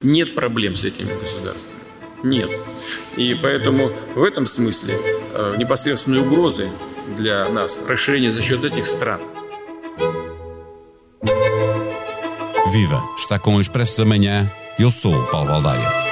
Нет 0.00 0.36
проблем 0.36 0.76
с 0.76 0.84
этими 0.84 1.12
государствами. 1.20 1.80
Нет. 2.22 2.48
И 3.16 3.34
поэтому 3.34 3.90
в 4.14 4.22
этом 4.22 4.46
смысле 4.46 4.94
э, 4.96 5.54
непосредственной 5.58 6.20
угрозой 6.20 6.70
для 7.16 7.48
нас 7.48 7.80
расширение 7.84 8.30
за 8.30 8.40
счет 8.42 8.62
этих 8.62 8.86
стран. 8.86 9.20
Viva! 12.72 13.02
Está 13.16 13.40
com 13.40 13.56
o 13.56 13.60
Expresso 13.60 13.98
da 13.98 14.04
Manhã. 14.04 14.48
Eu 14.78 14.92
sou 14.92 15.12
o 15.12 15.26
Paulo 15.26 15.48
Baldaia. 15.48 16.07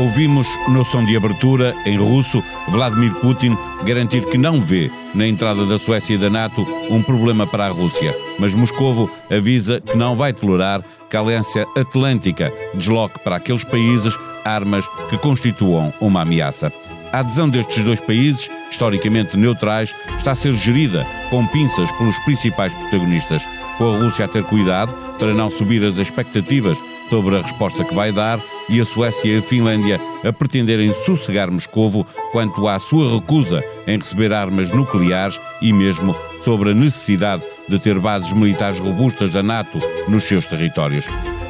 Ouvimos 0.00 0.48
no 0.66 0.82
som 0.82 1.04
de 1.04 1.14
abertura, 1.14 1.74
em 1.84 1.98
russo, 1.98 2.42
Vladimir 2.68 3.12
Putin 3.16 3.54
garantir 3.84 4.24
que 4.24 4.38
não 4.38 4.58
vê 4.58 4.90
na 5.14 5.26
entrada 5.26 5.66
da 5.66 5.78
Suécia 5.78 6.14
e 6.14 6.16
da 6.16 6.30
NATO 6.30 6.66
um 6.88 7.02
problema 7.02 7.46
para 7.46 7.66
a 7.66 7.68
Rússia, 7.68 8.16
mas 8.38 8.54
Moscovo 8.54 9.10
avisa 9.30 9.78
que 9.78 9.94
não 9.98 10.16
vai 10.16 10.32
tolerar 10.32 10.82
que 11.10 11.18
a 11.18 11.20
Aliança 11.20 11.66
Atlântica 11.76 12.50
desloque 12.72 13.18
para 13.18 13.36
aqueles 13.36 13.62
países 13.62 14.18
armas 14.42 14.86
que 15.10 15.18
constituam 15.18 15.92
uma 16.00 16.22
ameaça. 16.22 16.72
A 17.12 17.18
adesão 17.18 17.50
destes 17.50 17.84
dois 17.84 18.00
países, 18.00 18.50
historicamente 18.70 19.36
neutrais, 19.36 19.94
está 20.16 20.30
a 20.30 20.34
ser 20.34 20.54
gerida 20.54 21.06
com 21.28 21.46
pinças 21.46 21.92
pelos 21.92 22.18
principais 22.20 22.72
protagonistas, 22.72 23.46
com 23.76 23.94
a 23.94 23.98
Rússia 23.98 24.24
a 24.24 24.28
ter 24.28 24.44
cuidado 24.44 24.94
para 25.18 25.34
não 25.34 25.50
subir 25.50 25.84
as 25.84 25.98
expectativas 25.98 26.78
sobre 27.10 27.36
a 27.36 27.42
resposta 27.42 27.84
que 27.84 27.94
vai 27.94 28.12
dar 28.12 28.40
e 28.70 28.80
a 28.80 28.84
Suécia 28.84 29.34
e 29.34 29.38
a 29.38 29.42
Finlândia 29.42 30.00
a 30.24 30.32
pretenderem 30.32 30.92
sossegar 30.92 31.50
Moscovo 31.50 32.06
quanto 32.32 32.66
à 32.68 32.78
sua 32.78 33.14
recusa 33.14 33.62
em 33.86 33.98
receber 33.98 34.32
armas 34.32 34.70
nucleares 34.70 35.40
e 35.60 35.72
mesmo 35.72 36.16
sobre 36.42 36.70
a 36.70 36.74
necessidade 36.74 37.42
de 37.68 37.78
ter 37.78 37.98
bases 37.98 38.32
militares 38.32 38.78
robustas 38.78 39.30
da 39.30 39.42
NATO 39.42 39.78
nos 40.08 40.24
seus 40.24 40.46
territórios. 40.46 41.04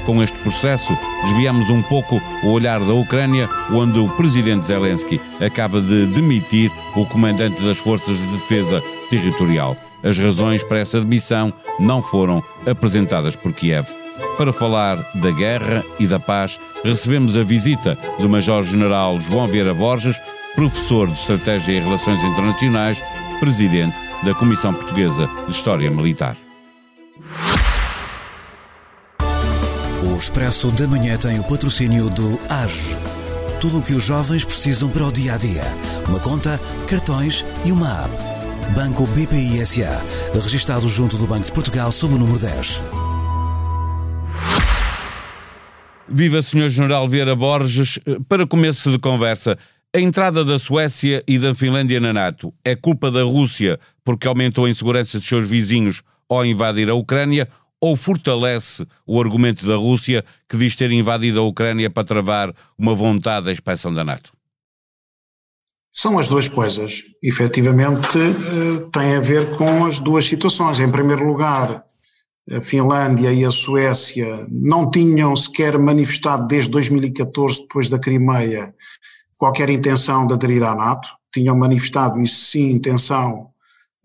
Com 0.06 0.22
este 0.22 0.36
processo, 0.38 0.92
desviamos 1.24 1.68
um 1.68 1.82
pouco 1.82 2.20
o 2.42 2.48
olhar 2.48 2.80
da 2.80 2.94
Ucrânia, 2.94 3.48
onde 3.70 3.98
o 3.98 4.08
presidente 4.08 4.64
Zelensky 4.64 5.20
acaba 5.40 5.80
de 5.80 6.06
demitir 6.06 6.70
o 6.96 7.04
comandante 7.06 7.60
das 7.62 7.76
Forças 7.76 8.18
de 8.18 8.26
Defesa 8.26 8.82
Territorial. 9.10 9.76
As 10.02 10.18
razões 10.18 10.64
para 10.64 10.80
essa 10.80 11.00
demissão 11.00 11.52
não 11.78 12.00
foram 12.00 12.42
apresentadas 12.66 13.36
por 13.36 13.52
Kiev. 13.52 13.99
Para 14.40 14.54
falar 14.54 14.96
da 15.16 15.30
guerra 15.30 15.84
e 15.98 16.06
da 16.06 16.18
paz, 16.18 16.58
recebemos 16.82 17.36
a 17.36 17.44
visita 17.44 17.98
do 18.18 18.26
Major-General 18.26 19.20
João 19.20 19.46
Vieira 19.46 19.74
Borges, 19.74 20.16
professor 20.54 21.08
de 21.08 21.12
Estratégia 21.12 21.74
e 21.74 21.78
Relações 21.78 22.24
Internacionais, 22.24 23.02
presidente 23.38 23.94
da 24.22 24.34
Comissão 24.34 24.72
Portuguesa 24.72 25.28
de 25.46 25.52
História 25.52 25.90
Militar. 25.90 26.38
O 30.02 30.16
Expresso 30.16 30.70
da 30.70 30.88
Manhã 30.88 31.18
tem 31.18 31.38
o 31.38 31.44
patrocínio 31.44 32.08
do 32.08 32.40
AGE. 32.48 32.96
Tudo 33.60 33.80
o 33.80 33.82
que 33.82 33.92
os 33.92 34.04
jovens 34.04 34.42
precisam 34.42 34.88
para 34.88 35.04
o 35.04 35.12
dia 35.12 35.34
a 35.34 35.36
dia. 35.36 35.64
Uma 36.08 36.18
conta, 36.18 36.58
cartões 36.88 37.44
e 37.62 37.72
uma 37.72 38.04
app. 38.04 38.14
Banco 38.74 39.06
BPI 39.08 39.66
SA, 39.66 40.02
registado 40.32 40.88
junto 40.88 41.18
do 41.18 41.26
Banco 41.26 41.44
de 41.44 41.52
Portugal 41.52 41.92
sob 41.92 42.14
o 42.14 42.18
número 42.18 42.38
10. 42.38 42.99
Viva 46.10 46.42
Sr. 46.42 46.68
General 46.68 47.08
Vieira 47.08 47.36
Borges. 47.36 47.98
Para 48.28 48.46
começo 48.46 48.90
de 48.90 48.98
conversa, 48.98 49.56
a 49.94 50.00
entrada 50.00 50.44
da 50.44 50.58
Suécia 50.58 51.22
e 51.26 51.38
da 51.38 51.54
Finlândia 51.54 52.00
na 52.00 52.12
NATO 52.12 52.52
é 52.64 52.74
culpa 52.74 53.10
da 53.10 53.22
Rússia 53.22 53.78
porque 54.04 54.26
aumentou 54.26 54.64
a 54.64 54.70
insegurança 54.70 55.18
dos 55.18 55.26
seus 55.26 55.48
vizinhos 55.48 56.02
ao 56.28 56.44
invadir 56.44 56.90
a 56.90 56.94
Ucrânia 56.94 57.48
ou 57.80 57.96
fortalece 57.96 58.84
o 59.06 59.20
argumento 59.20 59.64
da 59.66 59.76
Rússia 59.76 60.24
que 60.48 60.56
diz 60.56 60.74
ter 60.76 60.90
invadido 60.90 61.40
a 61.40 61.42
Ucrânia 61.44 61.88
para 61.88 62.04
travar 62.04 62.52
uma 62.76 62.94
vontade 62.94 63.46
da 63.46 63.52
expansão 63.52 63.94
da 63.94 64.04
NATO? 64.04 64.32
São 65.92 66.18
as 66.18 66.28
duas 66.28 66.48
coisas. 66.48 67.02
Efetivamente, 67.22 68.18
eh, 68.18 68.88
tem 68.92 69.16
a 69.16 69.20
ver 69.20 69.56
com 69.56 69.84
as 69.84 69.98
duas 69.98 70.24
situações. 70.24 70.78
Em 70.78 70.90
primeiro 70.90 71.24
lugar, 71.24 71.84
a 72.50 72.60
Finlândia 72.60 73.32
e 73.32 73.44
a 73.44 73.50
Suécia 73.50 74.46
não 74.50 74.90
tinham 74.90 75.34
sequer 75.36 75.78
manifestado 75.78 76.46
desde 76.46 76.70
2014, 76.70 77.62
depois 77.62 77.88
da 77.88 77.98
Crimeia, 77.98 78.74
qualquer 79.36 79.70
intenção 79.70 80.26
de 80.26 80.34
aderir 80.34 80.62
à 80.62 80.74
NATO, 80.74 81.08
tinham 81.32 81.56
manifestado, 81.56 82.20
isso 82.20 82.50
sim, 82.50 82.70
intenção 82.70 83.50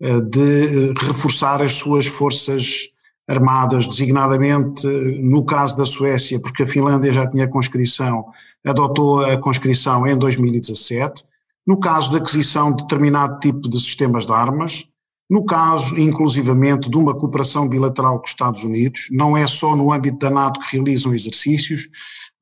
eh, 0.00 0.20
de 0.20 0.90
eh, 0.90 0.94
reforçar 0.98 1.60
as 1.60 1.72
suas 1.72 2.06
forças 2.06 2.90
armadas, 3.28 3.88
designadamente 3.88 4.86
no 5.20 5.44
caso 5.44 5.76
da 5.76 5.84
Suécia, 5.84 6.38
porque 6.38 6.62
a 6.62 6.66
Finlândia 6.66 7.12
já 7.12 7.26
tinha 7.26 7.48
conscrição, 7.48 8.26
adotou 8.64 9.24
a 9.24 9.36
conscrição 9.36 10.06
em 10.06 10.16
2017, 10.16 11.24
no 11.66 11.80
caso 11.80 12.12
da 12.12 12.18
aquisição 12.18 12.70
de 12.70 12.84
determinado 12.84 13.40
tipo 13.40 13.68
de 13.68 13.80
sistemas 13.80 14.26
de 14.26 14.32
armas, 14.32 14.88
no 15.28 15.44
caso, 15.44 15.98
inclusivamente, 15.98 16.88
de 16.88 16.96
uma 16.96 17.14
cooperação 17.14 17.68
bilateral 17.68 18.18
com 18.18 18.24
os 18.24 18.30
Estados 18.30 18.62
Unidos, 18.62 19.08
não 19.10 19.36
é 19.36 19.46
só 19.46 19.74
no 19.74 19.92
âmbito 19.92 20.18
da 20.18 20.30
NATO 20.30 20.60
que 20.60 20.76
realizam 20.76 21.12
exercícios, 21.12 21.88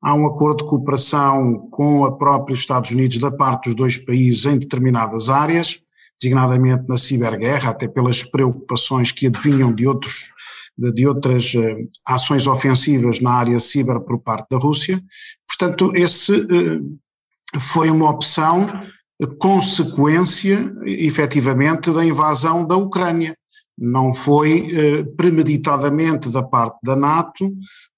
há 0.01 0.13
um 0.13 0.27
acordo 0.27 0.63
de 0.63 0.69
cooperação 0.69 1.67
com 1.71 2.05
a 2.05 2.15
própria 2.15 2.53
Estados 2.53 2.91
Unidos 2.91 3.17
da 3.17 3.31
parte 3.31 3.65
dos 3.65 3.75
dois 3.75 3.97
países 3.97 4.45
em 4.45 4.59
determinadas 4.59 5.29
áreas, 5.29 5.79
designadamente 6.21 6.87
na 6.87 6.97
ciberguerra, 6.97 7.71
até 7.71 7.87
pelas 7.87 8.23
preocupações 8.23 9.11
que 9.11 9.25
adivinham 9.25 9.73
de, 9.73 9.87
outros, 9.87 10.31
de 10.77 11.07
outras 11.07 11.55
uh, 11.55 11.89
ações 12.05 12.45
ofensivas 12.45 13.19
na 13.19 13.31
área 13.31 13.59
ciber 13.59 13.99
por 13.99 14.19
parte 14.19 14.47
da 14.49 14.57
Rússia. 14.57 15.01
Portanto, 15.47 15.91
esse 15.95 16.31
uh, 16.33 16.99
foi 17.59 17.89
uma 17.89 18.09
opção 18.09 18.67
consequência, 19.39 20.73
efetivamente, 20.85 21.91
da 21.91 22.03
invasão 22.03 22.65
da 22.65 22.75
Ucrânia. 22.75 23.35
Não 23.77 24.13
foi 24.13 24.67
eh, 24.71 25.03
premeditadamente 25.17 26.29
da 26.29 26.41
parte 26.41 26.77
da 26.83 26.95
NATO 26.95 27.51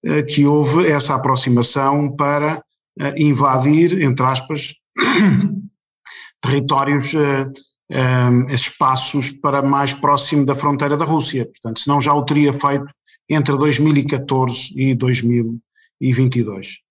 eh, 0.03 0.23
que 0.23 0.45
houve 0.45 0.87
essa 0.87 1.15
aproximação 1.15 2.15
para 2.15 2.61
eh, 2.99 3.21
invadir, 3.21 4.01
entre 4.01 4.25
aspas, 4.25 4.73
territórios, 6.41 7.13
eh, 7.13 7.51
eh, 7.91 8.53
espaços 8.53 9.31
para 9.31 9.61
mais 9.61 9.93
próximo 9.93 10.45
da 10.45 10.55
fronteira 10.55 10.97
da 10.97 11.05
Rússia. 11.05 11.45
Portanto, 11.45 11.79
senão 11.79 12.01
já 12.01 12.13
o 12.13 12.25
teria 12.25 12.51
feito 12.51 12.87
entre 13.29 13.55
2014 13.55 14.73
e 14.75 14.95
2022. 14.95 16.86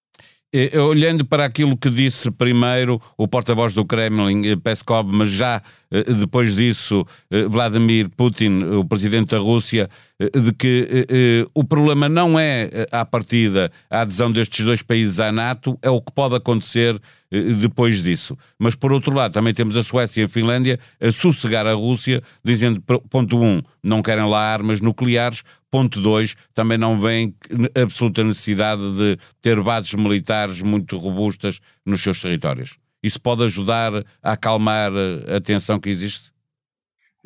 Eh, 0.52 0.78
olhando 0.78 1.24
para 1.24 1.44
aquilo 1.44 1.76
que 1.76 1.90
disse 1.90 2.30
primeiro 2.30 3.00
o 3.18 3.26
porta-voz 3.26 3.74
do 3.74 3.84
Kremlin, 3.84 4.46
eh, 4.46 4.56
Peskov, 4.56 5.10
mas 5.12 5.28
já 5.28 5.60
eh, 5.90 6.04
depois 6.14 6.54
disso 6.54 7.04
Vladimir 7.48 8.08
Putin, 8.16 8.62
o 8.62 8.84
presidente 8.84 9.30
da 9.30 9.38
Rússia, 9.38 9.88
de 10.18 10.52
que 10.54 11.46
o 11.52 11.62
problema 11.62 12.08
não 12.08 12.38
é 12.38 12.86
à 12.90 13.04
partida 13.04 13.70
a 13.90 14.00
adesão 14.00 14.32
destes 14.32 14.64
dois 14.64 14.80
países 14.80 15.20
à 15.20 15.30
NATO, 15.30 15.78
é 15.82 15.90
o 15.90 16.00
que 16.00 16.10
pode 16.10 16.34
acontecer 16.36 16.98
depois 17.30 18.02
disso. 18.02 18.36
Mas 18.58 18.74
por 18.74 18.92
outro 18.92 19.14
lado, 19.14 19.34
também 19.34 19.52
temos 19.52 19.76
a 19.76 19.82
Suécia 19.82 20.22
e 20.22 20.24
a 20.24 20.28
Finlândia 20.28 20.78
a 20.98 21.12
sossegar 21.12 21.66
a 21.66 21.74
Rússia, 21.74 22.22
dizendo, 22.42 22.80
ponto 23.10 23.38
1, 23.38 23.44
um, 23.44 23.62
não 23.82 24.00
querem 24.00 24.26
lá 24.26 24.40
armas 24.40 24.80
nucleares, 24.80 25.42
Ponto 25.76 26.00
2, 26.00 26.34
também 26.54 26.78
não 26.78 26.98
vem 26.98 27.34
absoluta 27.78 28.24
necessidade 28.24 28.80
de 28.96 29.18
ter 29.42 29.62
bases 29.62 29.92
militares 29.92 30.62
muito 30.62 30.96
robustas 30.96 31.60
nos 31.84 32.02
seus 32.02 32.18
territórios. 32.18 32.78
Isso 33.02 33.20
pode 33.20 33.44
ajudar 33.44 33.92
a 34.22 34.32
acalmar 34.32 34.90
a 35.28 35.38
tensão 35.38 35.78
que 35.78 35.90
existe? 35.90 36.32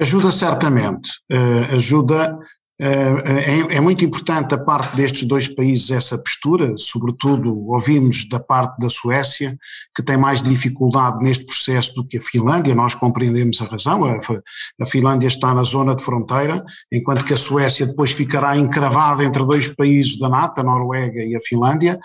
Ajuda 0.00 0.32
certamente. 0.32 1.10
Uh, 1.30 1.76
ajuda 1.76 2.36
é, 2.82 3.76
é, 3.76 3.80
muito 3.80 4.02
importante 4.04 4.48
da 4.48 4.58
parte 4.58 4.96
destes 4.96 5.24
dois 5.24 5.46
países 5.46 5.90
essa 5.90 6.16
postura, 6.16 6.72
sobretudo 6.78 7.68
ouvimos 7.68 8.26
da 8.26 8.40
parte 8.40 8.78
da 8.78 8.88
Suécia, 8.88 9.58
que 9.94 10.02
tem 10.02 10.16
mais 10.16 10.42
dificuldade 10.42 11.22
neste 11.22 11.44
processo 11.44 11.94
do 11.94 12.06
que 12.06 12.16
a 12.16 12.20
Finlândia, 12.20 12.74
nós 12.74 12.94
compreendemos 12.94 13.60
a 13.60 13.66
razão, 13.66 14.04
a, 14.04 14.16
a 14.80 14.86
Finlândia 14.86 15.26
está 15.26 15.52
na 15.52 15.62
zona 15.62 15.94
de 15.94 16.02
fronteira, 16.02 16.64
enquanto 16.90 17.24
que 17.24 17.34
a 17.34 17.36
Suécia 17.36 17.86
depois 17.86 18.12
ficará 18.12 18.56
encravada 18.56 19.22
entre 19.24 19.44
dois 19.44 19.68
países 19.68 20.18
da 20.18 20.30
NATO, 20.30 20.60
a 20.60 20.64
Noruega 20.64 21.22
e 21.22 21.36
a 21.36 21.40
Finlândia, 21.40 21.98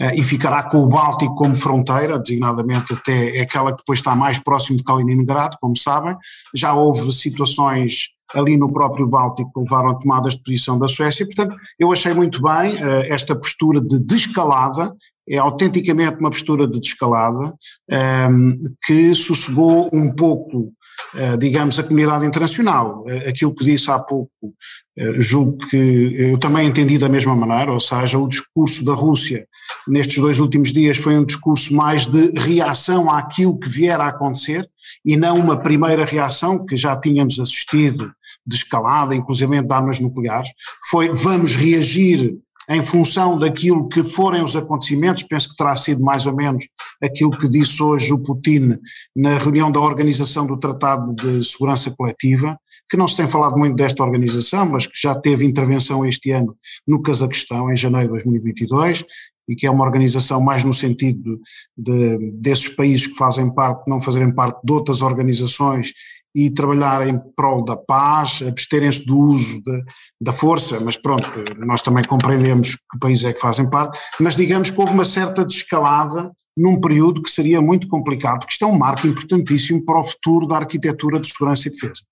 eh, 0.00 0.14
e 0.14 0.22
ficará 0.22 0.62
com 0.62 0.78
o 0.78 0.88
Báltico 0.88 1.34
como 1.34 1.54
fronteira, 1.54 2.18
designadamente 2.18 2.94
até 2.94 3.36
é 3.36 3.42
aquela 3.42 3.70
que 3.72 3.78
depois 3.78 3.98
está 3.98 4.16
mais 4.16 4.38
próximo 4.38 4.78
de 4.78 4.84
Kaliningrado, 4.84 5.58
como 5.60 5.76
sabem, 5.76 6.16
já 6.54 6.72
houve 6.72 7.12
situações 7.12 8.12
ali 8.34 8.56
no 8.56 8.72
próprio 8.72 9.06
Báltico 9.06 9.60
levaram 9.60 9.98
tomadas 9.98 10.34
de 10.34 10.42
posição 10.42 10.78
da 10.78 10.88
Suécia. 10.88 11.26
Portanto, 11.26 11.54
eu 11.78 11.92
achei 11.92 12.14
muito 12.14 12.42
bem 12.42 12.74
uh, 12.74 13.04
esta 13.12 13.34
postura 13.34 13.80
de 13.80 13.98
descalada, 13.98 14.94
é 15.28 15.38
autenticamente 15.38 16.18
uma 16.18 16.30
postura 16.30 16.66
de 16.66 16.80
descalada, 16.80 17.54
ehm, 17.88 18.60
que 18.84 19.14
sossegou 19.14 19.88
um 19.92 20.12
pouco 20.12 20.72
digamos, 21.38 21.78
a 21.78 21.82
comunidade 21.82 22.24
internacional. 22.24 23.04
Aquilo 23.28 23.54
que 23.54 23.64
disse 23.64 23.90
há 23.90 23.98
pouco, 23.98 24.30
julgo 25.16 25.58
que 25.68 26.14
eu 26.16 26.38
também 26.38 26.68
entendi 26.68 26.96
da 26.96 27.08
mesma 27.08 27.34
maneira, 27.36 27.72
ou 27.72 27.80
seja, 27.80 28.18
o 28.18 28.28
discurso 28.28 28.84
da 28.84 28.94
Rússia 28.94 29.46
nestes 29.86 30.18
dois 30.18 30.38
últimos 30.38 30.72
dias 30.72 30.96
foi 30.96 31.16
um 31.16 31.24
discurso 31.24 31.74
mais 31.74 32.06
de 32.06 32.30
reação 32.38 33.10
àquilo 33.10 33.58
que 33.58 33.68
vier 33.68 34.00
a 34.00 34.08
acontecer 34.08 34.68
e 35.04 35.16
não 35.16 35.38
uma 35.38 35.56
primeira 35.56 36.04
reação 36.04 36.64
que 36.64 36.76
já 36.76 36.96
tínhamos 36.96 37.38
assistido 37.38 38.12
de 38.46 38.56
escalada, 38.56 39.14
inclusive 39.14 39.62
de 39.62 39.74
armas 39.74 40.00
nucleares, 40.00 40.50
foi 40.88 41.12
vamos 41.12 41.56
reagir 41.56 42.36
em 42.68 42.82
função 42.82 43.38
daquilo 43.38 43.88
que 43.88 44.04
forem 44.04 44.42
os 44.42 44.54
acontecimentos, 44.54 45.24
penso 45.24 45.50
que 45.50 45.56
terá 45.56 45.74
sido 45.74 46.02
mais 46.02 46.26
ou 46.26 46.34
menos 46.34 46.64
aquilo 47.02 47.36
que 47.36 47.48
disse 47.48 47.82
hoje 47.82 48.12
o 48.12 48.18
Putin 48.18 48.78
na 49.16 49.36
reunião 49.38 49.70
da 49.70 49.80
Organização 49.80 50.46
do 50.46 50.56
Tratado 50.56 51.12
de 51.14 51.44
Segurança 51.44 51.90
Coletiva, 51.90 52.56
que 52.88 52.96
não 52.96 53.08
se 53.08 53.16
tem 53.16 53.26
falado 53.26 53.56
muito 53.56 53.74
desta 53.74 54.04
organização, 54.04 54.66
mas 54.66 54.86
que 54.86 55.00
já 55.00 55.14
teve 55.14 55.44
intervenção 55.44 56.06
este 56.06 56.30
ano 56.30 56.56
no 56.86 57.00
Cazaquistão, 57.02 57.70
em 57.70 57.76
janeiro 57.76 58.08
de 58.08 58.24
2022, 58.24 59.04
e 59.48 59.56
que 59.56 59.66
é 59.66 59.70
uma 59.70 59.84
organização 59.84 60.40
mais 60.40 60.62
no 60.62 60.72
sentido 60.72 61.40
de, 61.76 62.32
desses 62.32 62.68
países 62.68 63.06
que 63.06 63.16
fazem 63.16 63.52
parte, 63.52 63.88
não 63.88 64.00
fazerem 64.00 64.32
parte 64.32 64.60
de 64.64 64.72
outras 64.72 65.02
organizações 65.02 65.92
e 66.34 66.50
trabalhar 66.50 67.06
em 67.06 67.18
prol 67.36 67.64
da 67.64 67.76
paz, 67.76 68.42
absterem-se 68.46 69.04
do 69.04 69.18
uso 69.18 69.62
de, 69.62 69.82
da 70.20 70.32
força, 70.32 70.80
mas 70.80 70.96
pronto, 70.96 71.30
nós 71.58 71.82
também 71.82 72.04
compreendemos 72.04 72.76
que 72.76 72.98
países 72.98 73.24
é 73.24 73.32
que 73.32 73.40
fazem 73.40 73.68
parte, 73.68 73.98
mas 74.18 74.34
digamos 74.34 74.70
que 74.70 74.80
houve 74.80 74.92
uma 74.92 75.04
certa 75.04 75.44
descalada 75.44 76.32
num 76.56 76.80
período 76.80 77.22
que 77.22 77.30
seria 77.30 77.60
muito 77.60 77.88
complicado, 77.88 78.40
porque 78.40 78.52
isto 78.52 78.64
é 78.64 78.68
um 78.68 78.78
marco 78.78 79.06
importantíssimo 79.06 79.84
para 79.84 80.00
o 80.00 80.04
futuro 80.04 80.46
da 80.46 80.56
arquitetura 80.56 81.18
de 81.18 81.28
segurança 81.28 81.68
e 81.68 81.70
defesa. 81.70 82.02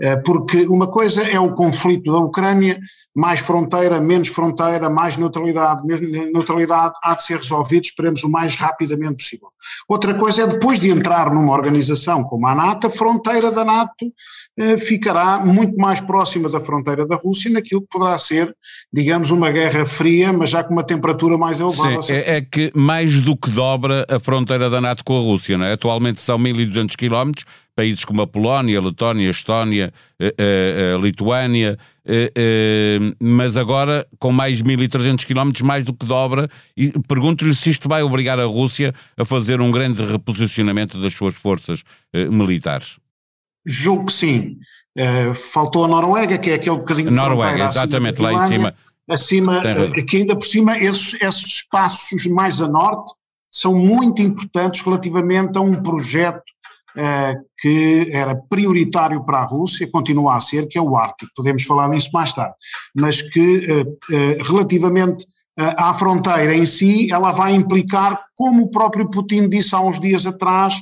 Eh, 0.00 0.16
porque 0.16 0.66
uma 0.66 0.86
coisa 0.86 1.22
é 1.22 1.38
o 1.38 1.54
conflito 1.54 2.12
da 2.12 2.18
Ucrânia, 2.18 2.78
mais 3.14 3.40
fronteira, 3.40 4.00
menos 4.00 4.28
fronteira, 4.28 4.88
mais 4.88 5.16
neutralidade, 5.16 5.84
menos 5.84 6.00
neutralidade, 6.32 6.94
há 7.02 7.14
de 7.14 7.24
ser 7.24 7.38
resolvido, 7.38 7.84
esperemos 7.84 8.22
o 8.22 8.28
mais 8.28 8.54
rapidamente 8.56 9.16
possível. 9.16 9.48
Outra 9.88 10.14
coisa 10.14 10.42
é 10.42 10.46
depois 10.46 10.80
de 10.80 10.90
entrar 10.90 11.32
numa 11.32 11.52
organização 11.52 12.24
como 12.24 12.46
a 12.46 12.54
NATO, 12.54 12.86
a 12.86 12.90
fronteira 12.90 13.50
da 13.50 13.64
NATO 13.64 14.12
eh, 14.58 14.76
ficará 14.76 15.44
muito 15.44 15.76
mais 15.76 16.00
próxima 16.00 16.48
da 16.48 16.60
fronteira 16.60 17.06
da 17.06 17.16
Rússia, 17.16 17.50
naquilo 17.50 17.82
que 17.82 17.88
poderá 17.88 18.16
ser, 18.18 18.54
digamos, 18.92 19.30
uma 19.30 19.50
guerra 19.50 19.84
fria, 19.84 20.32
mas 20.32 20.50
já 20.50 20.64
com 20.64 20.72
uma 20.72 20.84
temperatura 20.84 21.36
mais 21.36 21.60
elevada. 21.60 22.02
Sim, 22.02 22.14
é, 22.14 22.36
é 22.36 22.40
que 22.40 22.70
mais 22.74 23.20
do 23.20 23.36
que 23.36 23.50
dobra 23.50 24.06
a 24.08 24.18
fronteira 24.18 24.70
da 24.70 24.80
NATO 24.80 25.04
com 25.04 25.16
a 25.16 25.20
Rússia, 25.20 25.58
não 25.58 25.64
é? 25.64 25.72
Atualmente 25.72 26.20
são 26.20 26.38
1.200 26.38 26.96
quilómetros, 26.96 27.44
países 27.74 28.04
como 28.04 28.22
a 28.22 28.26
Polónia, 28.26 28.78
a 28.78 28.82
Letónia, 28.82 29.28
a 29.28 29.30
Estónia, 29.30 29.92
a, 30.20 30.24
a, 30.24 30.96
a 30.96 30.98
Lituânia, 30.98 31.78
a, 32.06 33.14
mas 33.20 33.56
agora 33.56 34.06
com 34.18 34.32
mais 34.32 34.62
1.300 34.62 35.24
quilómetros, 35.24 35.62
mais 35.62 35.84
do 35.84 35.94
que 35.94 36.06
dobra, 36.06 36.48
e 36.76 36.90
pergunto-lhe 37.06 37.54
se 37.54 37.70
isto 37.70 37.88
vai 37.88 38.02
obrigar 38.02 38.38
a 38.38 38.44
Rússia 38.44 38.94
a 39.16 39.24
fazer 39.24 39.60
um 39.60 39.70
grande 39.70 40.04
reposicionamento 40.04 40.98
das 40.98 41.12
suas 41.12 41.34
forças 41.34 41.82
eh, 42.12 42.26
militares. 42.26 42.98
Julgo 43.66 44.06
que 44.06 44.12
sim. 44.12 44.56
Uh, 44.98 45.32
faltou 45.32 45.84
a 45.84 45.88
Noruega, 45.88 46.36
que 46.36 46.50
é 46.50 46.54
aquele 46.54 46.76
bocadinho 46.76 47.10
Noruega, 47.10 47.64
exatamente, 47.64 48.20
lá 48.20 48.32
em 48.32 48.48
cima. 48.48 48.74
Acima, 49.08 49.62
que 50.06 50.18
ainda 50.18 50.36
por 50.36 50.44
cima, 50.44 50.78
esses, 50.78 51.14
esses 51.20 51.44
espaços 51.44 52.26
mais 52.26 52.60
a 52.60 52.68
norte 52.68 53.12
são 53.50 53.74
muito 53.74 54.22
importantes 54.22 54.80
relativamente 54.82 55.58
a 55.58 55.60
um 55.60 55.82
projeto 55.82 56.42
eh, 56.42 56.59
que 57.58 58.10
era 58.12 58.34
prioritário 58.34 59.24
para 59.24 59.38
a 59.38 59.44
Rússia, 59.44 59.88
continua 59.90 60.36
a 60.36 60.40
ser, 60.40 60.66
que 60.66 60.78
é 60.78 60.82
o 60.82 60.96
Ártico, 60.96 61.30
podemos 61.36 61.62
falar 61.64 61.88
nisso 61.88 62.10
mais 62.12 62.32
tarde, 62.32 62.54
mas 62.94 63.22
que 63.22 63.64
eh, 63.68 63.84
eh, 64.12 64.38
relativamente 64.42 65.26
à 65.56 65.92
fronteira 65.92 66.54
em 66.54 66.64
si, 66.64 67.12
ela 67.12 67.32
vai 67.32 67.54
implicar, 67.54 68.18
como 68.34 68.62
o 68.62 68.70
próprio 68.70 69.10
Putin 69.10 69.46
disse 69.46 69.74
há 69.74 69.80
uns 69.80 70.00
dias 70.00 70.24
atrás, 70.24 70.80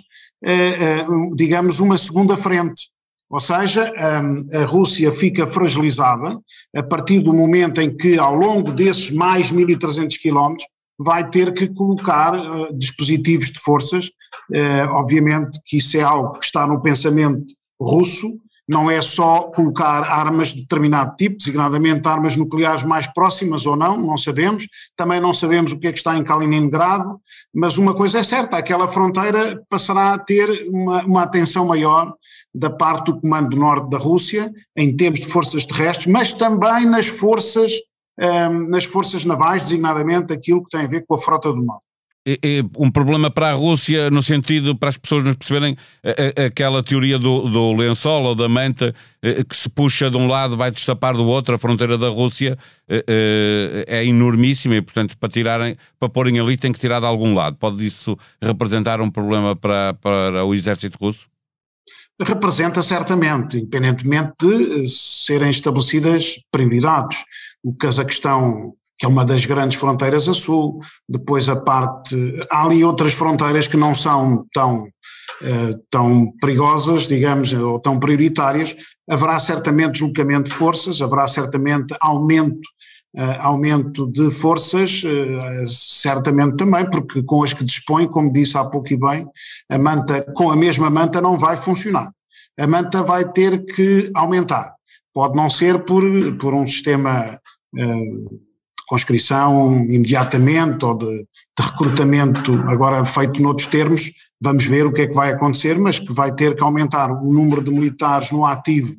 digamos, 1.35 1.81
uma 1.81 1.97
segunda 1.97 2.37
frente. 2.37 2.89
Ou 3.29 3.41
seja, 3.41 3.93
a 3.99 4.65
Rússia 4.67 5.11
fica 5.11 5.49
fragilizada 5.49 6.39
a 6.77 6.83
partir 6.85 7.21
do 7.23 7.35
momento 7.35 7.81
em 7.81 7.93
que, 7.97 8.21
ao 8.21 8.37
longo 8.37 8.73
desses 8.73 9.11
mais 9.11 9.53
1.300 9.53 10.17
quilómetros, 10.17 10.69
vai 10.97 11.29
ter 11.29 11.53
que 11.53 11.67
colocar 11.67 12.33
dispositivos 12.73 13.51
de 13.51 13.59
forças. 13.59 14.11
Uh, 14.51 14.93
obviamente 14.93 15.61
que 15.65 15.77
isso 15.77 15.97
é 15.97 16.03
algo 16.03 16.39
que 16.39 16.45
está 16.45 16.67
no 16.67 16.81
pensamento 16.81 17.45
russo, 17.81 18.39
não 18.69 18.91
é 18.91 19.01
só 19.01 19.45
colocar 19.45 20.03
armas 20.03 20.49
de 20.49 20.61
determinado 20.61 21.17
tipo, 21.17 21.39
designadamente 21.39 22.07
armas 22.07 22.37
nucleares 22.37 22.83
mais 22.83 23.07
próximas 23.07 23.67
ou 23.67 23.75
não, 23.75 23.97
não 23.97 24.19
sabemos. 24.19 24.67
Também 24.95 25.21
não 25.21 25.33
sabemos 25.33 25.73
o 25.73 25.79
que 25.79 25.87
é 25.87 25.93
que 25.93 25.97
está 25.97 26.17
em 26.17 26.23
Kaliningrado, 26.23 27.19
mas 27.55 27.79
uma 27.79 27.95
coisa 27.95 28.19
é 28.19 28.23
certa: 28.23 28.59
aquela 28.59 28.87
fronteira 28.87 29.63
passará 29.71 30.13
a 30.13 30.19
ter 30.19 30.49
uma, 30.69 31.03
uma 31.05 31.23
atenção 31.23 31.67
maior 31.67 32.13
da 32.55 32.69
parte 32.69 33.07
do 33.07 33.21
Comando 33.21 33.51
do 33.51 33.57
Norte 33.57 33.89
da 33.89 33.97
Rússia, 33.97 34.53
em 34.77 34.95
termos 34.95 35.21
de 35.21 35.29
forças 35.29 35.65
terrestres, 35.65 36.07
mas 36.07 36.35
também 36.35 36.85
nas 36.85 37.07
forças 37.07 37.73
Ehm, 38.19 38.69
nas 38.69 38.85
forças 38.85 39.25
navais, 39.25 39.63
designadamente 39.63 40.33
aquilo 40.33 40.63
que 40.63 40.71
tem 40.71 40.81
a 40.85 40.89
ver 40.89 41.07
com 41.07 41.15
a 41.15 41.19
frota 41.19 41.53
do 41.53 41.65
mar. 41.65 41.79
É, 42.31 42.63
um 42.79 42.91
problema 42.91 43.31
para 43.31 43.51
a 43.51 43.55
Rússia 43.55 44.11
no 44.11 44.23
sentido 44.23 44.77
para 44.77 44.91
as 44.91 44.97
pessoas 44.97 45.25
nos 45.25 45.37
perceberem 45.37 45.77
aquela 46.47 46.83
teoria 46.83 47.19
do, 47.19 47.49
do 47.49 47.73
lençol 47.73 48.25
ou 48.25 48.35
da 48.35 48.49
manta 48.49 48.95
eh, 49.23 49.43
que 49.45 49.57
se 49.57 49.69
puxa 49.69 50.11
de 50.11 50.17
um 50.17 50.27
lado 50.27 50.57
vai 50.57 50.71
destapar 50.71 51.15
do 51.15 51.25
outro 51.25 51.55
a 51.55 51.59
fronteira 51.59 51.97
da 51.97 52.09
Rússia 52.09 52.59
eh, 52.89 53.05
eh, 53.07 53.85
é 53.87 54.05
enormíssima 54.05 54.77
e 54.77 54.83
portanto 54.83 55.17
para 55.19 55.29
tirarem 55.29 55.77
para 55.99 56.09
porem 56.09 56.39
ali 56.39 56.57
tem 56.57 56.73
que 56.73 56.79
tirar 56.79 57.01
de 57.01 57.07
algum 57.07 57.35
lado. 57.35 57.57
Pode 57.57 57.85
isso 57.85 58.17
representar 58.43 59.01
um 59.01 59.11
problema 59.11 59.57
para, 59.57 59.95
para 59.95 60.45
o 60.45 60.55
exército 60.55 60.99
russo? 61.01 61.27
Representa 62.21 62.83
certamente, 62.83 63.59
independentemente 63.59 64.33
de 64.41 64.89
serem 64.89 65.51
estabelecidas 65.51 66.41
prioridades. 66.51 67.25
O 67.63 67.73
Cazaquistão, 67.75 68.75
que 68.99 69.07
é 69.07 69.09
uma 69.09 69.25
das 69.25 69.47
grandes 69.47 69.79
fronteiras 69.79 70.29
a 70.29 70.35
sul, 70.35 70.81
depois 71.09 71.49
a 71.49 71.55
parte. 71.55 72.17
Há 72.51 72.65
ali 72.65 72.85
outras 72.85 73.15
fronteiras 73.15 73.69
que 73.69 73.77
não 73.77 73.95
são 73.95 74.45
tão, 74.53 74.83
uh, 74.85 75.85
tão 75.89 76.33
perigosas, 76.41 77.07
digamos, 77.07 77.53
ou 77.53 77.79
tão 77.79 78.01
prioritárias. 78.01 78.77
Haverá 79.09 79.39
certamente 79.39 79.93
deslocamento 79.93 80.51
de 80.51 80.57
forças, 80.57 81.01
haverá 81.01 81.29
certamente 81.29 81.95
aumento. 82.01 82.69
Uh, 83.17 83.41
aumento 83.41 84.07
de 84.13 84.31
forças, 84.31 85.03
uh, 85.03 85.67
certamente 85.67 86.57
também, 86.57 86.89
porque 86.91 87.23
com 87.23 87.43
as 87.43 87.55
que 87.55 87.65
dispõe, 87.65 88.07
como 88.07 88.31
disse 88.31 88.59
há 88.59 88.65
pouco 88.65 88.93
e 88.93 88.99
bem, 88.99 89.27
a 89.71 89.79
manta, 89.79 90.21
com 90.37 90.51
a 90.51 90.57
mesma 90.57 90.91
manta 90.91 91.21
não 91.21 91.39
vai 91.39 91.57
funcionar. 91.57 92.13
A 92.59 92.67
manta 92.67 93.03
vai 93.03 93.25
ter 93.25 93.65
que 93.65 94.11
aumentar. 94.15 94.75
Pode 95.15 95.37
não 95.37 95.49
ser 95.49 95.85
por, 95.85 96.05
por 96.39 96.53
um 96.53 96.67
sistema 96.67 97.41
de 97.73 98.48
conscrição 98.89 99.85
imediatamente 99.85 100.85
ou 100.85 100.97
de, 100.97 101.19
de, 101.19 101.27
recrutamento 101.67 102.53
agora 102.69 103.05
feito 103.05 103.43
noutros 103.43 103.67
termos, 103.67 104.13
vamos 104.41 104.67
ver 104.67 104.87
o 104.87 104.93
que 104.93 105.03
é 105.03 105.07
que 105.07 105.15
vai 105.15 105.33
acontecer, 105.33 105.79
mas 105.79 106.01
que 106.01 106.13
vai 106.13 106.35
ter 106.35 106.57
que 106.57 106.63
aumentar 106.63 107.11
o 107.11 107.33
número 107.33 107.63
de 107.63 107.71
militares 107.71 108.33
no 108.33 108.47
ativo 108.47 108.97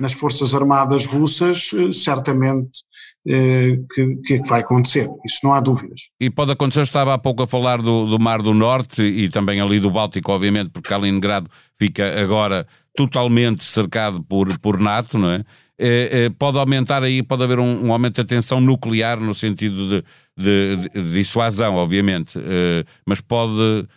nas 0.00 0.12
Forças 0.12 0.54
Armadas 0.54 1.06
russas, 1.06 1.70
eh, 1.74 1.92
certamente 1.92 2.80
eh, 3.26 3.78
que, 3.94 4.16
que, 4.24 4.48
vai 4.48 4.60
acontecer, 4.60 5.08
isso 5.24 5.40
não 5.44 5.52
há 5.52 5.60
dúvidas. 5.60 6.08
E 6.20 6.30
pode 6.30 6.52
acontecer, 6.52 6.82
estava 6.82 7.14
há 7.14 7.18
pouco 7.18 7.42
a 7.42 7.46
falar 7.46 7.80
do, 7.80 8.06
do 8.06 8.18
Mar 8.18 8.40
do 8.40 8.54
Norte 8.54 9.02
e 9.02 9.28
também 9.28 9.60
ali 9.60 9.78
do 9.78 9.90
Báltico, 9.90 10.32
obviamente, 10.32 10.70
porque 10.70 10.88
Kaliningrado 10.88 11.48
fica 11.78 12.20
agora 12.20 12.66
totalmente 12.96 13.64
cercado 13.64 14.22
por, 14.22 14.58
por 14.58 14.80
NATO, 14.80 15.18
não 15.18 15.30
é? 15.30 15.44
Eh, 15.84 16.26
eh, 16.26 16.30
pode 16.38 16.56
aumentar 16.58 17.02
aí, 17.02 17.24
pode 17.24 17.42
haver 17.42 17.58
um, 17.58 17.86
um, 17.86 17.92
aumento 17.92 18.22
da 18.22 18.24
tensão 18.24 18.60
nuclear 18.60 19.18
no 19.18 19.34
sentido 19.34 19.88
de, 19.88 20.04
de, 20.36 20.88
de 20.94 21.12
dissuasão, 21.12 21.74
obviamente, 21.74 22.38
eh, 22.38 22.84
mas 23.04 23.20
pode 23.20 23.88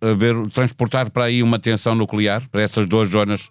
haver, 0.00 0.40
transportar 0.52 1.10
para 1.10 1.24
aí 1.24 1.42
uma 1.42 1.58
tensão 1.58 1.92
nuclear, 1.96 2.48
para 2.50 2.62
essas 2.62 2.86
duas 2.86 3.10
zonas 3.10 3.50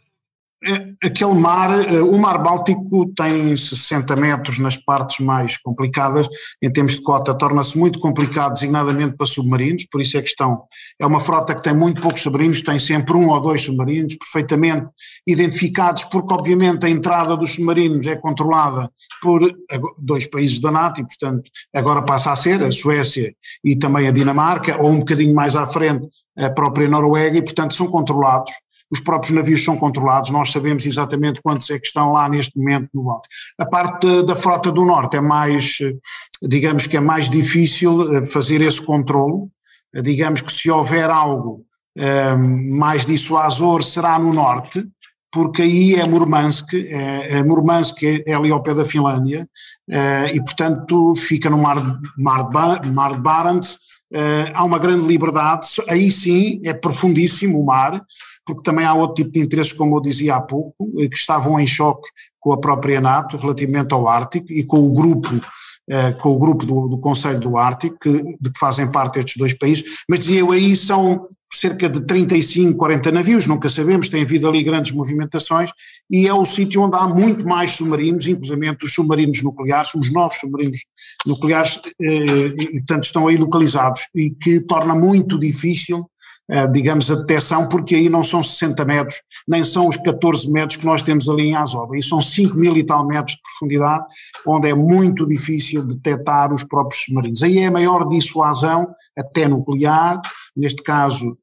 aquele 1.03 1.33
mar, 1.33 1.69
eh, 1.71 2.01
o 2.01 2.17
mar 2.17 2.41
Báltico 2.41 3.11
tem 3.15 3.55
60 3.55 4.15
metros 4.15 4.57
nas 4.59 4.77
partes 4.77 5.25
mais 5.25 5.57
complicadas, 5.57 6.27
em 6.61 6.71
termos 6.71 6.93
de 6.93 7.01
cota 7.01 7.33
torna-se 7.33 7.77
muito 7.77 7.99
complicado 7.99 8.53
designadamente 8.53 9.15
para 9.17 9.25
submarinos, 9.25 9.85
por 9.91 10.01
isso 10.01 10.17
é 10.17 10.21
que 10.21 10.29
estão, 10.29 10.63
é 10.99 11.05
uma 11.05 11.19
frota 11.19 11.53
que 11.53 11.61
tem 11.61 11.75
muito 11.75 12.01
poucos 12.01 12.21
submarinos, 12.21 12.61
tem 12.61 12.79
sempre 12.79 13.15
um 13.15 13.29
ou 13.29 13.41
dois 13.41 13.61
submarinos 13.63 14.15
perfeitamente 14.15 14.87
identificados, 15.27 16.05
porque 16.05 16.33
obviamente 16.33 16.85
a 16.85 16.89
entrada 16.89 17.35
dos 17.35 17.55
submarinos 17.55 18.05
é 18.07 18.15
controlada 18.15 18.89
por 19.21 19.41
dois 19.97 20.25
países 20.27 20.59
da 20.59 20.71
NATO 20.71 21.01
e 21.01 21.05
portanto 21.05 21.43
agora 21.75 22.01
passa 22.01 22.31
a 22.31 22.35
ser 22.35 22.63
a 22.63 22.71
Suécia 22.71 23.33
e 23.63 23.75
também 23.75 24.07
a 24.07 24.11
Dinamarca, 24.11 24.81
ou 24.81 24.89
um 24.89 24.99
bocadinho 24.99 25.35
mais 25.35 25.55
à 25.55 25.65
frente 25.65 26.07
a 26.37 26.49
própria 26.49 26.87
Noruega 26.87 27.37
e 27.37 27.41
portanto 27.41 27.73
são 27.73 27.87
controlados 27.87 28.53
os 28.93 28.99
próprios 28.99 29.35
navios 29.35 29.63
são 29.63 29.75
controlados, 29.75 30.29
nós 30.29 30.51
sabemos 30.51 30.85
exatamente 30.85 31.41
quantos 31.41 31.67
é 31.71 31.79
que 31.79 31.87
estão 31.87 32.11
lá 32.11 32.29
neste 32.29 32.57
momento 32.57 32.89
no 32.93 33.03
Báltico. 33.03 33.33
A 33.57 33.65
parte 33.65 34.21
da 34.23 34.35
frota 34.35 34.71
do 34.71 34.85
Norte 34.85 35.17
é 35.17 35.21
mais, 35.21 35.79
digamos 36.41 36.85
que 36.85 36.95
é 36.95 36.99
mais 36.99 37.27
difícil 37.27 38.15
eh, 38.15 38.23
fazer 38.23 38.61
esse 38.61 38.81
controle, 38.81 39.47
digamos 40.03 40.41
que 40.41 40.53
se 40.53 40.69
houver 40.69 41.09
algo 41.09 41.65
um, 41.97 42.77
mais 42.77 43.05
dissuasor 43.05 43.83
será 43.83 44.17
no 44.17 44.33
Norte, 44.33 44.83
porque 45.33 45.63
aí 45.63 45.95
é 45.95 46.07
Murmansk, 46.07 46.75
é, 46.75 47.39
é 47.39 47.43
Murmansk 47.43 48.03
é 48.03 48.33
ali 48.33 48.51
ao 48.51 48.61
pé 48.61 48.75
da 48.75 48.85
Finlândia, 48.85 49.49
é, 49.89 50.31
e 50.35 50.41
portanto 50.41 51.15
fica 51.15 51.49
no 51.49 51.57
mar, 51.57 51.99
mar, 52.15 52.85
mar 52.85 53.15
de 53.15 53.19
Barents, 53.19 53.79
é, 54.13 54.51
há 54.53 54.63
uma 54.63 54.77
grande 54.77 55.07
liberdade, 55.07 55.67
aí 55.89 56.11
sim 56.11 56.61
é 56.63 56.71
profundíssimo 56.71 57.59
o 57.59 57.65
mar, 57.65 57.99
porque 58.45 58.61
também 58.61 58.85
há 58.85 58.93
outro 58.93 59.23
tipo 59.23 59.31
de 59.31 59.39
interesses, 59.39 59.73
como 59.73 59.97
eu 59.97 60.01
dizia 60.01 60.35
há 60.35 60.41
pouco, 60.41 60.75
eh, 60.99 61.07
que 61.07 61.15
estavam 61.15 61.59
em 61.59 61.65
choque 61.65 62.07
com 62.39 62.53
a 62.53 62.59
própria 62.59 63.01
NATO 63.01 63.37
relativamente 63.37 63.91
ao 63.93 64.07
Ártico 64.07 64.51
e 64.51 64.63
com 64.63 64.77
o 64.77 64.93
grupo 64.93 65.41
com 66.21 66.29
o 66.29 66.39
grupo 66.39 66.65
do, 66.65 66.87
do 66.87 66.97
Conselho 66.97 67.41
do 67.41 67.57
Ártico, 67.57 67.97
que, 67.99 68.37
de 68.39 68.51
que 68.51 68.57
fazem 68.57 68.89
parte 68.89 69.19
estes 69.19 69.35
dois 69.35 69.53
países, 69.53 69.83
mas 70.07 70.19
dizia 70.19 70.39
eu 70.39 70.53
aí 70.53 70.77
são 70.77 71.27
cerca 71.53 71.87
de 71.89 72.01
35, 72.05 72.77
40 72.77 73.11
navios, 73.11 73.47
nunca 73.47 73.69
sabemos, 73.69 74.09
tem 74.09 74.23
havido 74.23 74.47
ali 74.47 74.63
grandes 74.63 74.91
movimentações, 74.91 75.71
e 76.09 76.27
é 76.27 76.33
o 76.33 76.45
sítio 76.45 76.81
onde 76.81 76.97
há 76.97 77.07
muito 77.07 77.45
mais 77.45 77.71
submarinos, 77.71 78.27
inclusive 78.27 78.77
os 78.83 78.93
submarinos 78.93 79.43
nucleares, 79.43 79.93
os 79.95 80.11
novos 80.11 80.37
submarinos 80.37 80.79
nucleares, 81.25 81.79
eh, 82.01 82.53
e 82.57 82.79
portanto 82.79 83.03
estão 83.03 83.27
aí 83.27 83.37
localizados, 83.37 84.01
e 84.15 84.31
que 84.31 84.59
torna 84.61 84.95
muito 84.95 85.39
difícil 85.39 86.05
eh, 86.49 86.67
digamos, 86.67 87.09
a 87.09 87.15
detecção, 87.15 87.69
porque 87.69 87.95
aí 87.95 88.09
não 88.09 88.21
são 88.21 88.43
60 88.43 88.83
metros, 88.83 89.21
nem 89.47 89.63
são 89.63 89.87
os 89.87 89.95
14 89.95 90.51
metros 90.51 90.75
que 90.75 90.85
nós 90.85 91.01
temos 91.01 91.29
ali 91.29 91.43
em 91.43 91.55
Azov, 91.55 91.93
aí 91.93 92.03
são 92.03 92.21
5 92.21 92.57
mil 92.57 92.75
e 92.75 92.83
tal 92.83 93.07
metros 93.07 93.37
de 93.37 93.41
profundidade, 93.41 94.03
onde 94.45 94.67
é 94.67 94.73
muito 94.73 95.25
difícil 95.25 95.85
detectar 95.85 96.53
os 96.53 96.65
próprios 96.65 97.03
submarinos. 97.05 97.43
Aí 97.43 97.59
é 97.59 97.67
a 97.67 97.71
maior 97.71 98.09
dissuasão, 98.09 98.93
até 99.17 99.47
nuclear, 99.47 100.19
neste 100.55 100.83
caso 100.83 101.37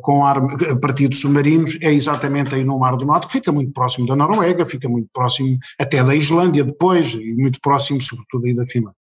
com 0.00 0.24
arma, 0.24 0.56
a 0.70 0.76
partir 0.76 1.08
de 1.08 1.16
submarinos, 1.16 1.76
é 1.80 1.92
exatamente 1.92 2.54
aí 2.54 2.64
no 2.64 2.78
Mar 2.78 2.96
do 2.96 3.04
Norte, 3.04 3.26
que 3.26 3.34
fica 3.34 3.52
muito 3.52 3.72
próximo 3.72 4.06
da 4.06 4.16
Noruega, 4.16 4.64
fica 4.64 4.88
muito 4.88 5.08
próximo 5.12 5.56
até 5.78 6.02
da 6.02 6.14
Islândia 6.14 6.64
depois, 6.64 7.14
e 7.14 7.34
muito 7.34 7.60
próximo 7.60 8.00
sobretudo 8.00 8.46
aí 8.46 8.54
da 8.54 8.66
Finlândia. 8.66 8.96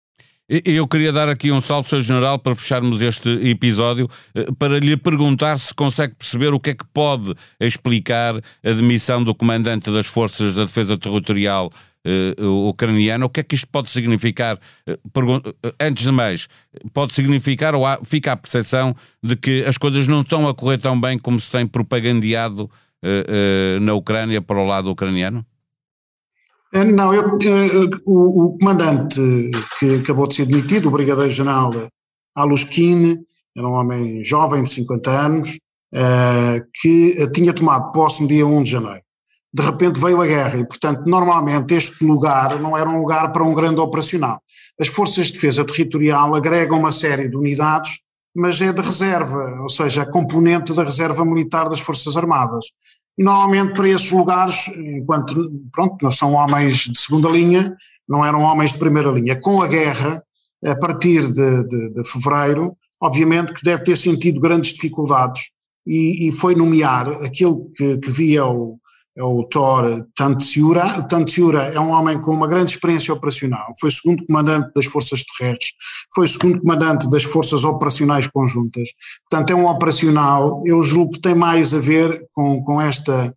Eu 0.66 0.86
queria 0.86 1.14
dar 1.14 1.30
aqui 1.30 1.50
um 1.50 1.62
salto, 1.62 1.88
Sr. 1.88 2.02
General, 2.02 2.38
para 2.38 2.54
fecharmos 2.54 3.02
este 3.02 3.30
episódio, 3.50 4.10
eh, 4.36 4.48
para 4.60 4.80
lhe 4.80 4.98
perguntar 4.98 5.58
se 5.58 5.74
consegue 5.74 6.14
perceber 6.16 6.54
o 6.54 6.60
que 6.60 6.72
é 6.72 6.74
que 6.74 6.84
pode 6.94 7.34
explicar 7.58 8.36
a 8.36 8.72
demissão 8.74 9.24
do 9.24 9.34
comandante 9.34 9.90
das 9.90 10.08
Forças 10.08 10.54
da 10.54 10.66
Defesa 10.66 10.98
Territorial 10.98 11.72
uh, 12.06 12.70
ucraniana. 12.70 13.26
O 13.26 13.30
que 13.30 13.40
é 13.40 13.44
que 13.44 13.56
isto 13.56 13.68
pode 13.68 13.90
significar? 13.90 14.60
Uh, 14.88 15.54
antes 15.80 16.04
de 16.04 16.12
mais, 16.12 16.48
pode 16.94 17.14
significar 17.14 17.76
ou 17.76 17.86
há, 17.86 18.00
fica 18.04 18.32
a 18.32 18.38
percepção 18.38 18.96
de 19.24 19.36
que 19.36 19.64
as 19.66 19.78
coisas 19.78 20.08
não 20.08 20.22
estão 20.22 20.48
a 20.48 20.54
correr 20.54 20.78
tão 20.78 21.00
bem 21.00 21.18
como 21.18 21.40
se 21.40 21.50
tem 21.50 21.68
propagandeado 21.68 22.70
uh, 23.04 23.80
na 23.80 23.94
Ucrânia 23.94 24.42
para 24.42 24.60
o 24.60 24.66
lado 24.66 24.90
ucraniano? 24.90 25.46
Eh, 26.74 26.86
não, 26.86 27.14
eu, 27.14 27.38
eh, 27.42 27.90
o, 28.06 28.46
o, 28.46 28.58
comandante 28.58 29.20
que 29.78 29.96
acabou 29.96 30.26
de 30.26 30.36
ser 30.36 30.46
demitido, 30.46 30.88
o 30.88 30.92
brigadeiro-general 30.92 31.90
Aluskin, 32.34 33.18
era 33.58 33.68
um 33.68 33.74
homem 33.74 34.24
jovem 34.24 34.64
de 34.64 34.70
50 34.70 35.12
anos, 35.12 35.60
que 36.82 37.30
tinha 37.34 37.52
tomado 37.52 37.92
posse 37.92 38.22
no 38.22 38.30
dia 38.30 38.48
1 38.48 38.64
de 38.64 38.72
janeiro. 38.72 39.02
De 39.54 39.62
repente 39.64 40.00
veio 40.00 40.22
a 40.22 40.28
guerra 40.28 40.60
e, 40.60 40.66
portanto, 40.66 41.04
normalmente 41.06 41.74
este 41.74 42.06
lugar 42.06 42.60
não 42.60 42.78
era 42.78 42.90
um 42.90 43.00
lugar 43.00 43.32
para 43.34 43.44
um 43.44 43.54
grande 43.54 43.82
operacional. 43.82 44.42
As 44.80 44.88
forças 44.88 45.28
de 45.28 45.34
defesa 45.34 45.66
territorial 45.66 46.34
agregam 46.36 46.80
uma 46.80 46.92
série 46.92 47.28
de 47.28 47.36
unidades, 47.36 48.00
mas 48.34 48.62
é 48.62 48.72
de 48.72 48.82
reserva, 48.82 49.60
ou 49.62 49.70
seja, 49.70 50.06
componente 50.06 50.74
da 50.74 50.84
reserva 50.84 51.26
militar 51.26 51.68
das 51.68 51.82
Forças 51.82 52.16
Armadas. 52.16 52.66
E 53.18 53.24
normalmente 53.24 53.74
para 53.74 53.90
esses 53.90 54.12
lugares, 54.12 54.70
enquanto, 54.70 55.36
pronto, 55.72 55.98
não 56.02 56.12
são 56.12 56.34
homens 56.34 56.86
de 56.86 56.98
segunda 56.98 57.30
linha, 57.30 57.76
não 58.08 58.26
eram 58.26 58.42
homens 58.42 58.72
de 58.72 58.80
primeira 58.80 59.12
linha. 59.12 59.40
Com 59.40 59.62
a 59.62 59.68
guerra, 59.68 60.24
a 60.66 60.76
partir 60.76 61.22
de, 61.28 61.64
de, 61.68 61.90
de 61.90 62.10
fevereiro, 62.10 62.76
obviamente 63.02 63.54
que 63.54 63.64
deve 63.64 63.84
ter 63.84 63.98
sentido 63.98 64.40
grandes 64.40 64.74
dificuldades 64.74 65.52
e, 65.86 66.30
e 66.30 66.32
foi 66.32 66.56
nomear 66.56 67.10
aquele 67.24 67.56
que, 67.76 67.98
que 67.98 68.10
via 68.10 68.46
o, 68.46 68.80
é 69.22 69.24
o 69.24 69.44
Thor 69.44 70.04
Tantsiura. 70.16 71.04
Tantsiura 71.04 71.66
é 71.74 71.80
um 71.80 71.92
homem 71.92 72.20
com 72.20 72.32
uma 72.32 72.48
grande 72.48 72.72
experiência 72.72 73.14
operacional, 73.14 73.68
foi 73.80 73.92
segundo 73.92 74.26
comandante 74.26 74.72
das 74.76 74.86
forças 74.86 75.24
terrestres, 75.24 75.74
foi 76.14 76.28
segundo 76.28 76.60
comandante 76.60 77.08
das 77.08 77.24
forças 77.24 77.64
operacionais 77.64 78.28
conjuntas, 78.28 78.90
portanto 79.30 79.52
é 79.52 79.56
um 79.56 79.68
operacional, 79.68 80.64
eu 80.66 80.82
julgo 80.82 81.14
que 81.14 81.22
tem 81.22 81.36
mais 81.36 81.74
a 81.74 81.80
ver 81.80 82.26
com, 82.34 82.64
com 82.64 82.82
esta 82.82 83.34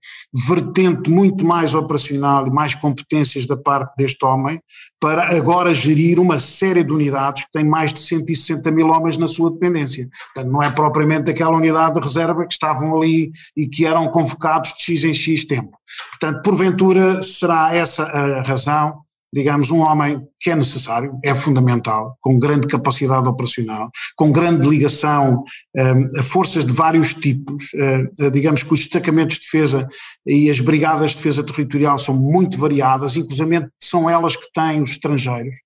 vertente 0.49 1.11
muito 1.11 1.45
mais 1.45 1.75
operacional 1.75 2.47
e 2.47 2.51
mais 2.51 2.75
competências 2.75 3.47
da 3.47 3.57
parte 3.57 3.95
deste 3.97 4.25
homem, 4.25 4.61
para 4.99 5.37
agora 5.37 5.75
gerir 5.75 6.19
uma 6.19 6.39
série 6.39 6.83
de 6.83 6.91
unidades 6.91 7.45
que 7.45 7.53
tem 7.53 7.65
mais 7.65 7.93
de 7.93 8.01
160 8.01 8.71
mil 8.71 8.89
homens 8.89 9.19
na 9.19 9.29
sua 9.29 9.51
dependência. 9.51 10.09
Portanto, 10.33 10.51
não 10.51 10.63
é 10.63 10.71
propriamente 10.71 11.31
aquela 11.31 11.55
unidade 11.59 11.95
de 11.95 12.01
reserva 12.01 12.47
que 12.47 12.55
estavam 12.55 12.97
ali 12.97 13.31
e 13.55 13.69
que 13.69 13.85
eram 13.85 14.09
convocados 14.09 14.73
de 14.73 14.83
X 14.83 15.05
em 15.05 15.13
X 15.13 15.45
tempo. 15.45 15.74
Portanto, 16.13 16.43
porventura 16.43 17.21
será 17.23 17.75
essa 17.75 18.05
a 18.05 18.43
razão? 18.43 19.05
Digamos, 19.33 19.73
um 19.73 19.81
homem 19.81 20.23
que 20.39 20.53
é 20.53 20.55
necessário, 20.55 21.19
é 21.25 21.35
fundamental, 21.35 22.17
com 22.21 22.39
grande 22.39 22.69
capacidade 22.69 23.27
operacional, 23.27 23.91
com 24.15 24.31
grande 24.31 24.69
ligação 24.69 25.43
um, 25.77 26.21
a 26.21 26.23
forças 26.23 26.65
de 26.65 26.73
vários 26.73 27.15
tipos, 27.15 27.65
uh, 27.75 28.31
digamos 28.31 28.63
que 28.63 28.73
os 28.73 28.79
destacamentos 28.79 29.39
de 29.39 29.43
defesa 29.43 29.89
e 30.25 30.49
as 30.49 30.61
brigadas 30.61 31.11
de 31.11 31.17
defesa 31.17 31.43
territorial 31.43 31.99
são 31.99 32.15
muito 32.15 32.57
variadas, 32.57 33.17
inclusive 33.17 33.67
são 33.83 34.09
elas 34.09 34.37
que 34.37 34.47
têm 34.55 34.81
os 34.81 34.93
estrangeiros 34.93 35.57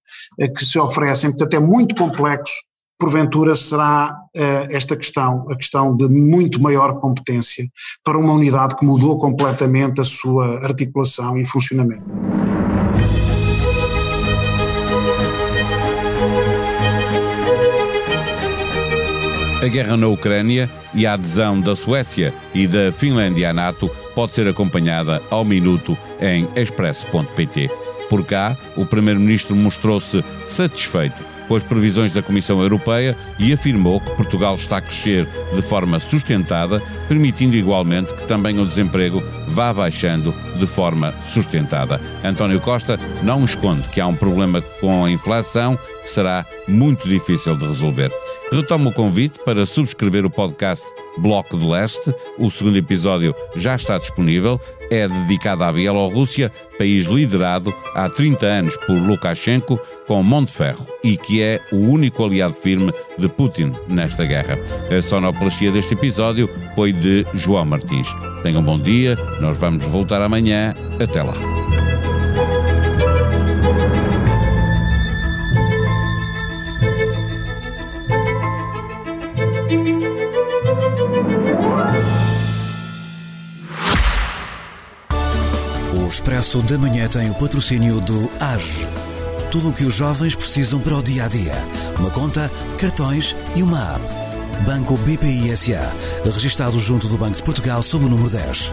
uh, 0.40 0.50
que 0.50 0.64
se 0.64 0.78
oferecem, 0.78 1.28
portanto 1.28 1.54
é 1.54 1.60
muito 1.60 1.94
complexo. 1.94 2.54
Porventura 2.98 3.54
será 3.54 4.16
esta 4.70 4.96
questão, 4.96 5.46
a 5.50 5.56
questão 5.56 5.96
de 5.96 6.08
muito 6.08 6.60
maior 6.60 6.98
competência 6.98 7.66
para 8.04 8.18
uma 8.18 8.32
unidade 8.32 8.76
que 8.76 8.84
mudou 8.84 9.18
completamente 9.18 10.00
a 10.00 10.04
sua 10.04 10.64
articulação 10.64 11.38
e 11.38 11.44
funcionamento. 11.44 12.04
A 19.60 19.66
guerra 19.66 19.96
na 19.96 20.06
Ucrânia 20.06 20.70
e 20.94 21.04
a 21.04 21.14
adesão 21.14 21.60
da 21.60 21.74
Suécia 21.74 22.32
e 22.54 22.66
da 22.66 22.92
Finlândia 22.92 23.50
à 23.50 23.52
NATO 23.52 23.90
pode 24.14 24.32
ser 24.32 24.46
acompanhada 24.46 25.20
ao 25.30 25.44
minuto 25.44 25.98
em 26.20 26.48
expresso.pt. 26.54 27.68
Por 28.08 28.24
cá, 28.24 28.56
o 28.76 28.86
Primeiro-Ministro 28.86 29.54
mostrou-se 29.54 30.24
satisfeito 30.46 31.37
com 31.48 31.56
as 31.56 31.64
previsões 31.64 32.12
da 32.12 32.22
Comissão 32.22 32.60
Europeia 32.60 33.16
e 33.38 33.52
afirmou 33.52 34.00
que 34.00 34.14
Portugal 34.14 34.54
está 34.54 34.76
a 34.76 34.80
crescer 34.80 35.26
de 35.56 35.62
forma 35.62 35.98
sustentada, 35.98 36.80
permitindo 37.08 37.56
igualmente 37.56 38.14
que 38.14 38.28
também 38.28 38.60
o 38.60 38.66
desemprego 38.66 39.22
vá 39.48 39.72
baixando 39.72 40.34
de 40.56 40.66
forma 40.66 41.14
sustentada. 41.24 42.00
António 42.22 42.60
Costa 42.60 43.00
não 43.22 43.44
esconde 43.44 43.88
que 43.88 44.00
há 44.00 44.06
um 44.06 44.14
problema 44.14 44.60
com 44.80 45.04
a 45.04 45.10
inflação 45.10 45.78
que 46.02 46.10
será 46.10 46.44
muito 46.68 47.08
difícil 47.08 47.56
de 47.56 47.66
resolver. 47.66 48.12
Retomo 48.52 48.90
o 48.90 48.92
convite 48.92 49.38
para 49.44 49.64
subscrever 49.64 50.24
o 50.24 50.30
podcast 50.30 50.86
Bloco 51.18 51.56
de 51.56 51.66
Leste. 51.66 52.14
O 52.38 52.50
segundo 52.50 52.76
episódio 52.76 53.34
já 53.56 53.74
está 53.74 53.98
disponível. 53.98 54.60
É 54.90 55.06
dedicado 55.06 55.64
à 55.64 55.72
Bielorrússia, 55.72 56.50
país 56.78 57.04
liderado 57.04 57.74
há 57.94 58.08
30 58.08 58.46
anos 58.46 58.76
por 58.78 58.94
Lukashenko, 58.94 59.78
com 60.06 60.22
mão 60.22 60.42
de 60.42 60.52
ferro 60.52 60.86
e 61.04 61.16
que 61.16 61.42
é 61.42 61.60
o 61.70 61.76
único 61.76 62.24
aliado 62.24 62.54
firme 62.54 62.92
de 63.18 63.28
Putin 63.28 63.74
nesta 63.86 64.24
guerra. 64.24 64.58
A 64.90 65.02
sonoplastia 65.02 65.70
deste 65.70 65.92
episódio 65.94 66.48
foi 66.74 66.92
de 66.92 67.26
João 67.34 67.66
Martins. 67.66 68.08
Tenham 68.42 68.62
um 68.62 68.64
bom 68.64 68.78
dia, 68.78 69.16
nós 69.40 69.58
vamos 69.58 69.84
voltar 69.84 70.22
amanhã. 70.22 70.74
Até 70.98 71.22
lá. 71.22 71.34
Expresso 86.38 86.62
da 86.62 86.78
Manhã 86.78 87.08
tem 87.08 87.28
o 87.28 87.34
patrocínio 87.34 88.00
do 88.00 88.30
AGE. 88.38 88.86
Tudo 89.50 89.70
o 89.70 89.72
que 89.72 89.84
os 89.84 89.96
jovens 89.96 90.36
precisam 90.36 90.78
para 90.78 90.94
o 90.94 91.02
dia 91.02 91.24
a 91.24 91.28
dia. 91.28 91.52
Uma 91.98 92.12
conta, 92.12 92.48
cartões 92.78 93.34
e 93.56 93.62
uma 93.64 93.96
app. 93.96 94.64
Banco 94.64 94.96
BPI 94.98 95.56
SA, 95.56 95.92
registado 96.24 96.78
junto 96.78 97.08
do 97.08 97.18
Banco 97.18 97.38
de 97.38 97.42
Portugal 97.42 97.82
sob 97.82 98.04
o 98.04 98.08
número 98.08 98.30
10. 98.30 98.72